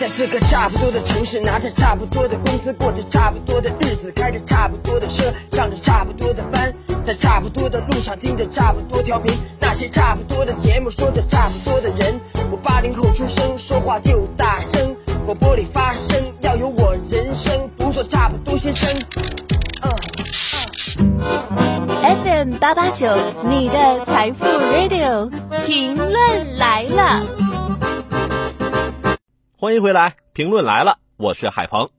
[0.00, 6.74] 在这个差不多的城市，拿着差不多的工资，过着差不多的日子，开着差不多的车，上着差不多的班，
[7.06, 12.18] 在差不多的路上听着差不多调频，那些差不多的节目，说着差不多的人。
[12.50, 18.88] 我八零后出生，说话就大声，广播里发声，要有我人生，不做差不多先生。
[22.24, 23.06] FM 八八九，
[23.50, 25.30] 你的财富 Radio，
[25.66, 27.22] 评论来了。
[29.60, 31.90] 欢迎回来，评论来了，我是海鹏。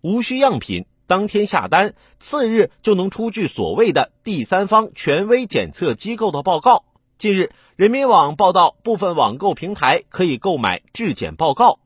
[0.00, 6.84] 无需样品，当天下单，次日就能出具所谓的第三方权威检测机构的报告。
[7.18, 11.80] 近日，人民网报道，部分网购平台可以购买质检报告。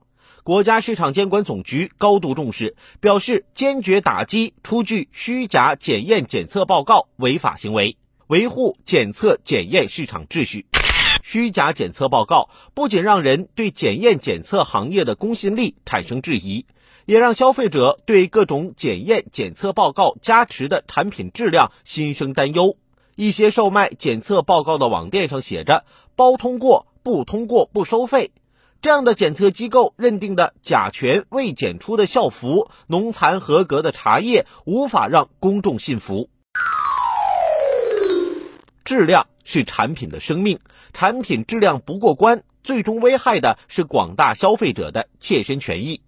[0.45, 10.66] 国家市场监管总局高度重视，表示坚决打击出具虚假检验检测报告违法行为，维护检测检验市场秩序。
[11.28, 16.66] 虚假检测报告不仅让人对检验检测行业的公信力产生质疑，
[17.04, 22.77] 也让消费者对各种检验检测报告加持的产品质量心生担忧。
[23.16, 28.30] 一些售卖检测报告的网店上写着“包通过，不通过不收费”。
[28.80, 36.30] 这样的检测机构认定的甲醛未检出的校服、农残合格的茶叶，无法让公众信服。
[38.87, 40.61] 质量是产品的生命，
[40.92, 46.03] 产品质量不过关，最终危害的是广大消费者的切身权益。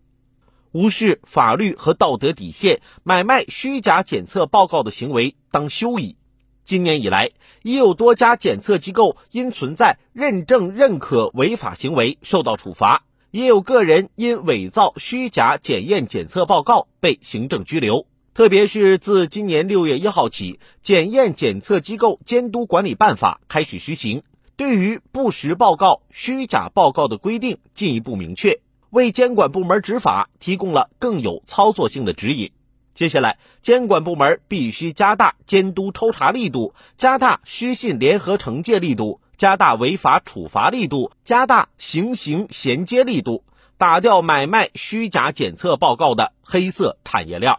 [0.71, 6.17] 无视法律和道德底线，买卖虚假检测报告的行为当休矣。
[6.62, 7.33] 今年以来，
[7.65, 18.06] 已有多家检测机构因存在认证认可违法行为受到处罚，也有个人因伪造虚假检验检测报告被行政拘留。
[18.39, 24.22] 特别是自今年六月一号起，《检验检测机构监督管理办法》开始实行，
[24.55, 32.53] 对于不实报告、虚假报告的规定进一步明确，为监管部门执法提供了更有操作性的指引。
[32.94, 43.43] 接下来，监管部门必须加大监督抽查力度，加大失信联合惩戒力度，加大违法处罚力度，加大行刑衔接力度，
[43.78, 47.56] 打掉买卖虚假检测报告的黑色产业链。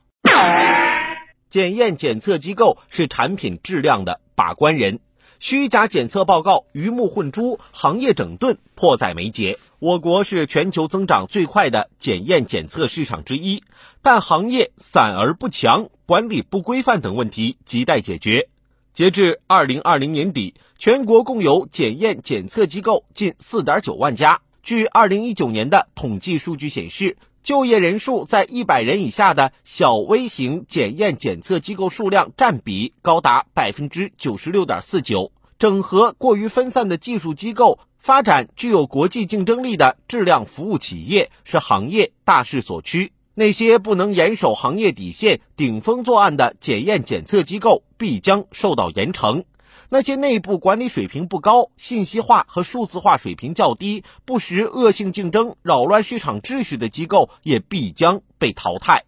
[1.50, 5.00] 检验检测机构是产品质量的把关人。
[5.40, 9.58] 虚假检测报告鱼目混珠，行业整顿迫在眉睫。
[9.80, 13.64] 我国是全球增长最快的检验检测市场之一，
[14.02, 18.50] 但行业散而不强、管理不规范等问题亟待解决。
[18.92, 24.42] 截至二零二零年底，全国共有检验检测机构近四点九万家。
[24.62, 35.32] 据二零一九年的统计数据显示，就业人数在一百人以下的小微型检验检测机构数量占比高达百分之九十六点四九。
[35.58, 43.12] 整合过于分散的技术机构，发展具有国际竞争力的质量服务企业，是行业大势所趋。
[43.36, 49.44] 那些不能严守行业底线、顶风作案的检验检测机构，必将受到严惩；
[49.90, 59.06] 那些内部管理水平不高、信息化和数字化水平较低、不时恶性竞争、扰乱市场秩序的机构，也必将被淘汰。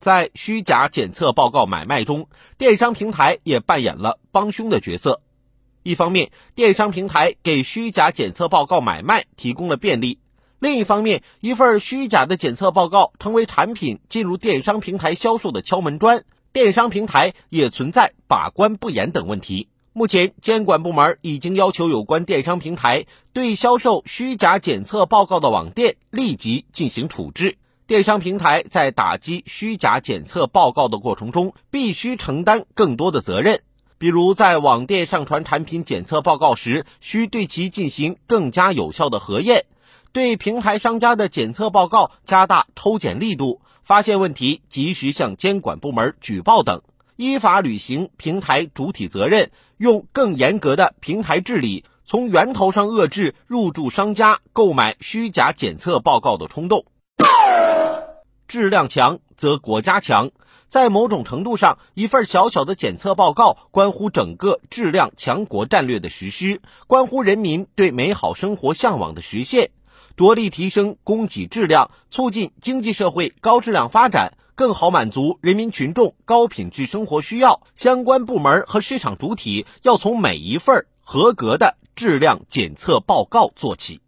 [0.00, 5.20] 在虚假检测报告买卖中，电商平台也扮演了帮凶的角色。
[5.82, 10.18] 一方面，电商平台给虚假检测报告买卖提供了便利；
[10.58, 19.68] 另一方面，一份虚假的检测报告成为产品进入电商平台销售的敲门砖，电商平台也存在把关不严等问题。
[19.92, 27.56] 目前，监管部门已经要求有关电商平台对销售虚假检测报告的网店立即进行处置。
[27.86, 33.60] 电商平台在打击虚假检测报告的过程中，必须承担更多的责任。
[33.98, 39.62] 比如，在网店上传产品检测报告时，需对其进行更加有效的核验；
[40.12, 46.82] 对平台商家的检测报告加大抽检力度，发现问题及时向监管部门举报等，
[47.16, 56.84] 依法履行平台主体责任，用更严格的平台治理，从源头上遏制入驻商家购买虚假检测报告的冲动。
[58.46, 60.30] 质量强则国家强，
[60.68, 69.72] 在某种程度上，一份小小的检测报告关乎整个质量强国战略的实施，关乎人民对美好生活向往的实现。
[70.16, 77.62] 着力提升供给质量，促进经济社会高质量发展，更好满足人民群众高品质生活需要。
[77.74, 84.00] 相关部门和市场主体要从每一份合格的质量检测报告做起。